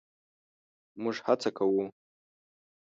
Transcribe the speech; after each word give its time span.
مونږ 1.01 1.17
هڅه 1.25 1.49
کوو 1.57 1.83